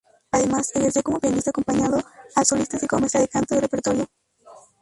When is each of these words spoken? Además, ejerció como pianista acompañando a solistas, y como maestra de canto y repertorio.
Además, 0.31 0.71
ejerció 0.73 1.03
como 1.03 1.19
pianista 1.19 1.51
acompañando 1.51 2.03
a 2.35 2.43
solistas, 2.43 2.81
y 2.81 2.87
como 2.87 3.01
maestra 3.01 3.21
de 3.21 3.27
canto 3.27 3.53
y 3.55 3.59
repertorio. 3.59 4.09